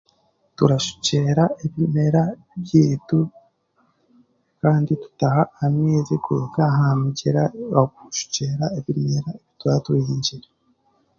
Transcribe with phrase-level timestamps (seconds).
[0.57, 2.23] Turashukyera ebimera
[2.63, 3.19] byaitu
[4.61, 7.43] kandi tutaha amaizi kuruga aha mugyera
[8.05, 10.49] kushukyera ebimera ebi twatuhingire tuhingire